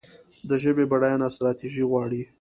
[0.49, 2.21] د ژبې بډاینه ستراتیژي غواړي.